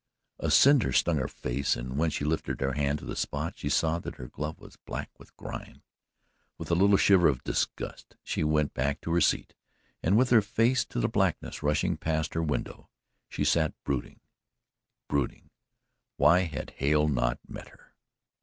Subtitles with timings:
[0.39, 3.69] A cinder stung her face, and when she lifted her hand to the spot, she
[3.69, 5.83] saw that her glove was black with grime.
[6.57, 9.53] With a little shiver of disgust she went back to her seat
[10.01, 12.89] and with her face to the blackness rushing past her window
[13.29, 14.21] she sat brooding
[15.07, 15.51] brooding.
[16.17, 17.93] Why had Hale not met her?